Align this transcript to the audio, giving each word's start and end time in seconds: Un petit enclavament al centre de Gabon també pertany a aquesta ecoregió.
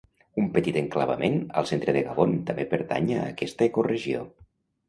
Un 0.43 0.45
petit 0.53 0.77
enclavament 0.79 1.37
al 1.61 1.69
centre 1.73 1.95
de 1.97 2.03
Gabon 2.09 2.33
també 2.49 2.65
pertany 2.75 3.15
a 3.19 3.27
aquesta 3.35 3.69
ecoregió. 3.71 4.27